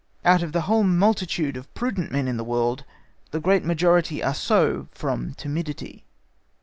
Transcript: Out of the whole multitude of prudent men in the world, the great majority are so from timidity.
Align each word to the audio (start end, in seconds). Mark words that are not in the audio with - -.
Out 0.25 0.41
of 0.41 0.51
the 0.51 0.61
whole 0.61 0.81
multitude 0.83 1.55
of 1.55 1.71
prudent 1.75 2.11
men 2.11 2.27
in 2.27 2.35
the 2.35 2.43
world, 2.43 2.85
the 3.29 3.39
great 3.39 3.63
majority 3.63 4.23
are 4.23 4.33
so 4.33 4.87
from 4.91 5.35
timidity. 5.35 6.05